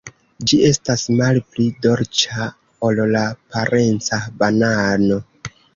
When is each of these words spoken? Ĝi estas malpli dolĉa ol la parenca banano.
Ĝi 0.51 0.57
estas 0.69 1.03
malpli 1.19 1.67
dolĉa 1.87 2.49
ol 2.91 3.05
la 3.13 3.25
parenca 3.53 4.23
banano. 4.43 5.27